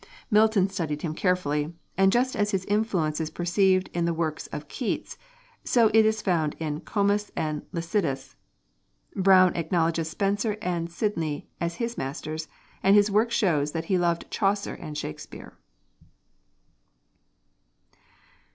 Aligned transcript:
Milton 0.31 0.67
studied 0.67 1.03
him 1.03 1.13
carefully, 1.13 1.75
and 1.95 2.11
just 2.11 2.35
as 2.35 2.49
his 2.49 2.65
influence 2.65 3.21
is 3.21 3.29
perceived 3.29 3.87
in 3.93 4.05
the 4.05 4.15
work 4.15 4.41
of 4.51 4.67
Keats, 4.67 5.15
so 5.63 5.91
is 5.93 6.15
it 6.19 6.23
found 6.25 6.55
in 6.57 6.79
'Comus' 6.79 7.29
and 7.35 7.61
in 7.61 7.67
'Lycidas.' 7.71 8.35
Browne 9.15 9.55
acknowledges 9.55 10.09
Spenser 10.09 10.57
and 10.59 10.89
Sidney 10.91 11.51
as 11.59 11.75
his 11.75 11.99
masters, 11.99 12.47
and 12.81 12.95
his 12.95 13.11
work 13.11 13.29
shows 13.29 13.73
that 13.73 13.85
he 13.93 13.97
loved 13.99 14.25
Chaucer 14.31 14.73
and 14.73 14.97
Shakespeare. 14.97 15.55